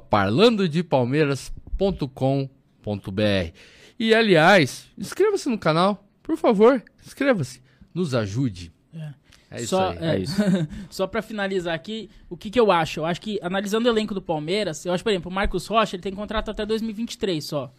[1.81, 3.53] parlandodepalmeiras.com.br.
[3.99, 7.61] E aliás, inscreva-se no canal, por favor, inscreva-se,
[7.93, 8.71] nos ajude.
[9.49, 9.97] É, isso Só, aí.
[9.99, 10.35] é, É isso.
[10.89, 13.01] Só pra finalizar aqui, o que, que eu acho?
[13.01, 15.95] Eu acho que, analisando o elenco do Palmeiras, eu acho, por exemplo, o Marcos Rocha,
[15.95, 17.71] ele tem contrato até 2023 só.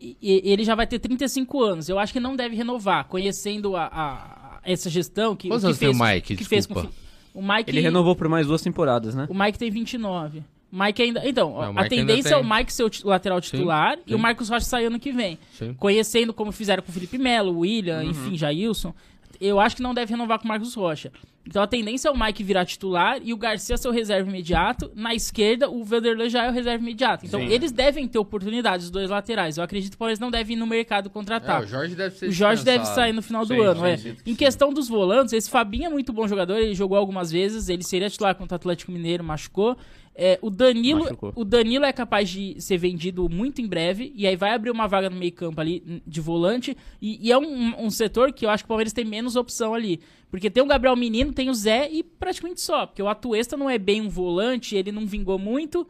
[0.00, 1.88] E, e ele já vai ter 35 anos.
[1.88, 5.68] Eu acho que não deve renovar, conhecendo a, a- essa gestão que, Quantos o que
[5.68, 6.36] anos tem fez, o Mike?
[6.36, 6.96] que fez com Desculpa.
[7.34, 9.26] o Mike Ele renovou por mais duas temporadas, né?
[9.30, 10.42] O Mike tem 29.
[10.72, 11.28] Mike ainda.
[11.28, 12.42] Então, Não, a tendência é o.
[12.44, 14.14] Mike ser o lateral titular e sim.
[14.14, 15.38] o Marcos Rocha sair ano que vem.
[15.52, 15.74] Sim.
[15.74, 18.10] Conhecendo como fizeram com o Felipe Melo, o William, Uhum.
[18.10, 18.94] enfim, Jailson,
[19.40, 21.12] eu acho que não deve renovar com o Marcos Rocha.
[21.44, 24.92] Então a tendência é o Mike virar titular e o Garcia ser o reserva imediato.
[24.94, 27.26] Na esquerda, o Vanderlei já é o reserva imediato.
[27.26, 27.46] Então Sim.
[27.46, 29.56] eles devem ter oportunidades, os dois laterais.
[29.58, 31.60] Eu acredito que o Palmeiras não deve ir no mercado contratar.
[31.60, 33.86] É, o Jorge deve ser O Jorge deve sair no final do Sim, ano, sim,
[33.86, 33.96] é.
[33.96, 37.68] sim, Em questão dos volantes, esse Fabinho é muito bom jogador, ele jogou algumas vezes,
[37.68, 39.76] ele seria titular contra o Atlético Mineiro, machucou.
[40.14, 41.32] É, o Danilo, Machucou.
[41.34, 44.86] o Danilo é capaz de ser vendido muito em breve e aí vai abrir uma
[44.86, 48.50] vaga no meio-campo ali n- de volante e, e é um, um setor que eu
[48.50, 51.54] acho que o Palmeiras tem menos opção ali, porque tem o Gabriel Menino, tem o
[51.54, 55.38] Zé e praticamente só, porque o Atuesta não é bem um volante, ele não vingou
[55.38, 55.86] muito.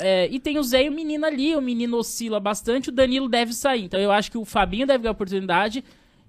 [0.00, 3.28] É, e tem o Zé e o menino ali, o menino oscila bastante, o Danilo
[3.28, 3.82] deve sair.
[3.84, 5.84] Então eu acho que o Fabinho deve ganhar oportunidade.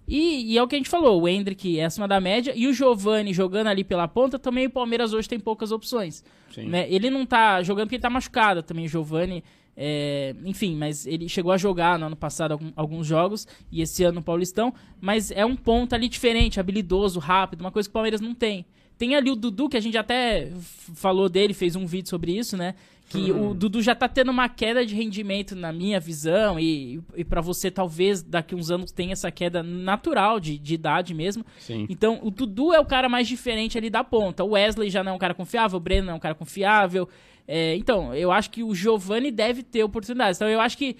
[0.10, 2.68] E, e é o que a gente falou, o Hendrick é acima da média e
[2.68, 6.24] o Giovani jogando ali pela ponta, também o Palmeiras hoje tem poucas opções.
[6.68, 6.88] Né?
[6.90, 9.44] Ele não tá jogando porque ele tá machucado também, o Giovani.
[9.78, 14.16] é, enfim, mas ele chegou a jogar no ano passado alguns jogos e esse ano
[14.16, 14.74] no Paulistão.
[15.00, 18.66] Mas é um ponto ali diferente, habilidoso, rápido, uma coisa que o Palmeiras não tem.
[18.98, 20.52] Tem ali o Dudu, que a gente até
[20.96, 22.76] falou dele, fez um vídeo sobre isso, né?
[23.10, 27.26] Que o Dudu já tá tendo uma queda de rendimento na minha visão, e, e
[27.26, 31.44] para você talvez daqui uns anos tenha essa queda natural de, de idade mesmo.
[31.58, 31.88] Sim.
[31.90, 34.44] Então, o Dudu é o cara mais diferente ali da ponta.
[34.44, 37.10] O Wesley já não é um cara confiável, o Breno não é um cara confiável.
[37.48, 40.38] É, então, eu acho que o Giovani deve ter oportunidades.
[40.38, 40.96] Então, eu acho que,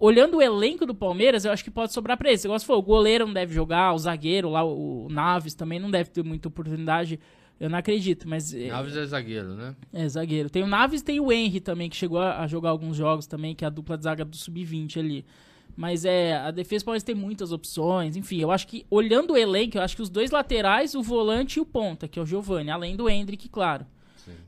[0.00, 2.38] olhando o elenco do Palmeiras, eu acho que pode sobrar pra ele.
[2.38, 5.78] Você gosta de falar, o goleiro não deve jogar, o zagueiro lá, o Naves também
[5.78, 7.20] não deve ter muita oportunidade.
[7.58, 8.52] Eu não acredito, mas.
[8.52, 9.74] é, Naves é zagueiro, né?
[9.92, 10.50] é, zagueiro.
[10.50, 13.54] Tem o Naves e tem o Henry também, que chegou a jogar alguns jogos também,
[13.54, 15.24] que é a dupla de zaga do Sub-20 ali.
[15.74, 18.16] Mas é, a defesa pode ter muitas opções.
[18.16, 21.58] Enfim, eu acho que, olhando o elenco, eu acho que os dois laterais, o volante
[21.58, 23.86] e o ponta, que é o Giovani, além do Hendrick, claro.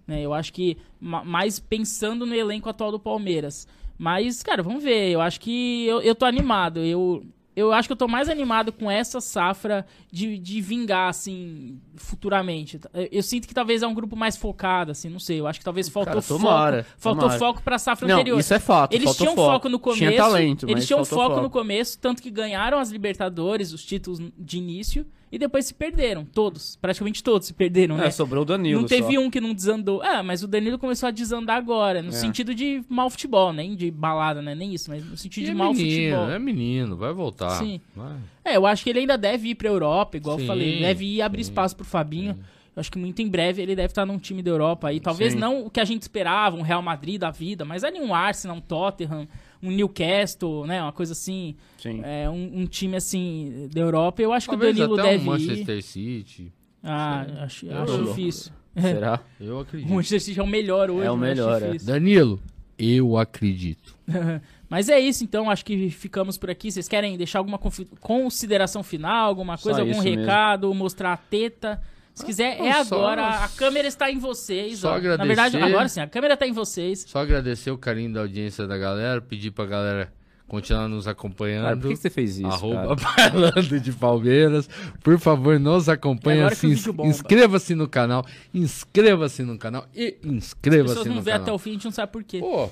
[0.06, 3.66] Né, eu acho que, ma- mais pensando no elenco atual do Palmeiras.
[3.96, 5.10] Mas, cara, vamos ver.
[5.10, 6.80] Eu acho que eu, eu tô animado.
[6.80, 7.24] Eu,
[7.58, 12.78] eu acho que eu tô mais animado com essa safra de, de vingar, assim, futuramente.
[12.94, 15.40] Eu, eu sinto que talvez é um grupo mais focado, assim, não sei.
[15.40, 16.94] Eu acho que talvez faltou Cara, tomara, foco.
[16.98, 17.38] Faltou tomara.
[17.38, 18.38] foco pra safra Não, anterior.
[18.38, 18.92] isso é fato.
[18.94, 19.68] Eles tinham foco.
[19.68, 19.98] no começo.
[19.98, 23.72] Tinha talento, eles mas tinham faltou foco, foco no começo, tanto que ganharam as Libertadores,
[23.72, 26.24] os títulos de início, e depois se perderam.
[26.24, 26.76] Todos.
[26.76, 28.10] Praticamente todos se perderam, É, né?
[28.10, 28.80] sobrou o Danilo.
[28.80, 29.20] Não teve só.
[29.20, 30.00] um que não desandou.
[30.02, 32.12] Ah, mas o Danilo começou a desandar agora, no É.
[32.12, 34.54] sentido de mau futebol, nem de balada, né?
[34.54, 36.30] Nem isso, mas no sentido E de é mau menino, futebol.
[36.34, 37.47] é menino, vai voltar.
[37.50, 37.80] Sim.
[37.94, 38.16] Vai.
[38.44, 40.80] É, eu acho que ele ainda deve ir pra Europa, igual Sim, eu falei.
[40.80, 42.36] Deve ir abrir sim, espaço pro Fabinho.
[42.76, 45.00] Eu acho que muito em breve ele deve estar num time da Europa aí.
[45.00, 45.38] Talvez Sim.
[45.40, 48.56] não o que a gente esperava, um Real Madrid da vida, mas ali um Arsenal,
[48.56, 49.26] um Tottenham,
[49.60, 50.80] um Newcastle, né?
[50.80, 51.56] Uma coisa assim.
[51.76, 52.00] Sim.
[52.04, 54.22] É, um, um time assim da Europa.
[54.22, 55.48] Eu acho Talvez que o Danilo até deve um ir.
[55.48, 56.52] Manchester City.
[56.82, 58.52] Ah, acho, Eu acho difícil.
[58.80, 59.20] Será?
[59.40, 59.92] Eu O acredito.
[59.92, 61.06] Manchester City é o melhor hoje.
[61.06, 61.76] É o melhor, é.
[61.78, 62.40] Danilo,
[62.78, 63.96] eu acredito.
[64.68, 65.48] Mas é isso, então.
[65.50, 66.70] Acho que ficamos por aqui.
[66.70, 67.58] Vocês querem deixar alguma
[68.00, 70.20] consideração final, alguma Só coisa, algum isso mesmo.
[70.20, 71.80] recado, mostrar a teta?
[72.14, 73.28] Se quiser, é não, só- agora.
[73.44, 74.80] A câmera está em vocês.
[74.80, 74.92] só ó.
[74.94, 75.62] Na verdade, agradecer.
[75.62, 77.04] agora sim, a câmera está em vocês.
[77.08, 80.12] Só agradecer o carinho da audiência da galera, pedir pra galera
[80.48, 81.64] continuar nos acompanhando.
[81.64, 83.30] Cara, por que que você fez isso, Arroba cara?
[83.30, 84.68] Parlando de Palmeiras.
[85.02, 86.42] Por favor, nos acompanhe.
[86.56, 87.08] se bomba.
[87.08, 88.24] Inscreva-se no canal.
[88.52, 89.86] Inscreva-se no canal.
[89.94, 91.42] E As inscreva-se pessoas no não vê canal.
[91.44, 92.40] até o fim, a gente não sabe por quê.
[92.40, 92.68] Pô,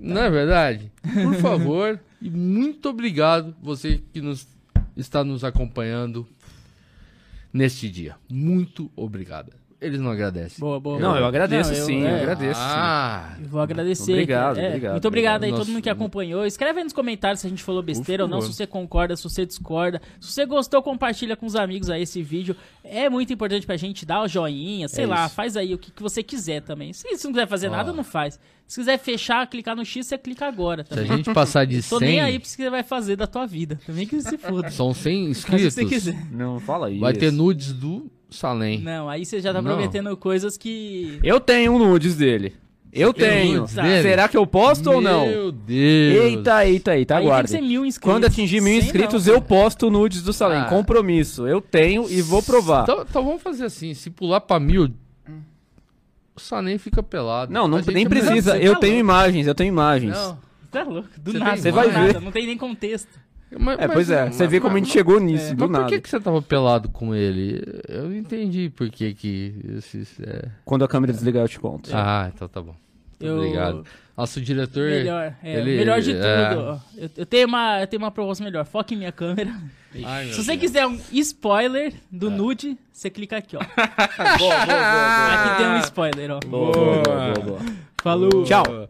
[0.00, 0.92] não é verdade?
[1.02, 4.46] Por favor, e muito obrigado você que nos
[4.96, 6.26] está nos acompanhando
[7.52, 8.16] neste dia.
[8.28, 9.52] Muito obrigado.
[9.84, 10.58] Eles não agradecem.
[10.58, 10.98] Boa, boa.
[10.98, 12.60] Não, eu agradeço Não, eu- sim, eu é, agradeço.
[12.60, 12.66] sim.
[12.66, 14.12] Ah, eu Vou agradecer.
[14.12, 15.66] Obrigado, É, obrigado, Muito obrigado aí obrigado.
[15.66, 16.44] todo mundo que acompanhou.
[16.46, 19.22] Escreve aí nos comentários se a gente falou besteira ou não, se você concorda, se
[19.24, 20.00] você discorda.
[20.20, 22.56] Se você gostou, compartilha com os amigos aí esse vídeo.
[22.82, 25.34] É muito importante pra gente dar o joinha, sei É lá, isso.
[25.34, 26.92] faz aí o que, que você quiser também.
[26.92, 28.38] Se, se não quiser fazer nada, não faz.
[28.66, 31.16] Se quiser fechar, clicar no X, você clica agora se a também.
[31.18, 33.78] gente passar de Tô nem aí 100, pra que você vai fazer da tua vida.
[33.86, 34.70] Também que se foda.
[34.70, 35.90] são 100 Faz o que você inscritos.
[35.90, 36.26] quiser.
[36.32, 37.00] Não, fala isso.
[37.00, 38.80] Vai ter nudes do Salem.
[38.80, 39.70] Não, aí você já tá Não.
[39.72, 41.18] prometendo coisas que.
[41.22, 42.54] Eu tenho um nudes dele.
[42.92, 43.60] Eu tem tenho.
[43.60, 44.02] nudes dele?
[44.02, 45.26] Será que eu posto ou não?
[45.26, 46.24] Meu Deus.
[46.24, 47.50] Eita, eita, eita, aí tem que aguarde.
[47.50, 48.12] ser mil inscritos.
[48.14, 49.48] Quando atingir mil Cem inscritos, não, eu cara.
[49.48, 50.58] posto nudes do Salem.
[50.60, 50.64] Ah.
[50.66, 51.46] Compromisso.
[51.46, 52.82] Eu tenho e vou provar.
[52.84, 54.88] Então, então vamos fazer assim, se pular pra mil,
[56.36, 57.52] o Salem fica pelado.
[57.52, 58.52] Não, não A gente nem é precisa.
[58.58, 59.00] você Eu tá tenho louco.
[59.10, 60.12] imagens, eu tenho imagens.
[60.16, 60.38] Não,
[60.70, 61.52] Tá louco, do Você nada.
[61.52, 62.20] tem Você do vai nada, ver.
[62.20, 63.20] Não tem nem contexto.
[63.58, 64.30] Mas- É, mas- pois é.
[64.30, 65.54] Você vê mas- como a gente mas- chegou nisso, é.
[65.54, 65.88] do Mas por nada.
[65.88, 67.62] que, que você tava pelado com ele?
[67.88, 69.54] Eu não entendi por que que...
[69.78, 70.48] Esses, é...
[70.64, 71.90] Quando a câmera desligar, eu te conto.
[71.92, 72.74] Ah, então tá bom.
[73.20, 73.84] Muito Eu- Obrigado.
[74.16, 74.88] Nosso diretor...
[74.88, 76.24] Melhor, é, ele- melhor de tudo.
[76.24, 76.78] é.
[76.96, 78.64] Eu, eu tenho uma, eu tenho uma proposta melhor.
[78.64, 79.52] Foca em minha câmera.
[80.04, 80.60] Ai, Se você Deus.
[80.60, 83.60] quiser um spoiler do nude, você clica aqui, ó.
[83.60, 86.40] boa, boa, boa, Aqui tem um spoiler, ó.
[86.46, 87.60] boa, boa, boa, boa, boa.
[88.02, 88.44] Falou.
[88.44, 88.88] Tchau.